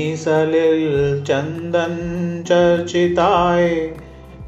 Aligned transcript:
चर्चिताय 2.48 3.68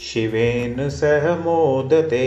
शिवेन 0.09 0.89
सह 0.89 1.27
मोदते 1.45 2.27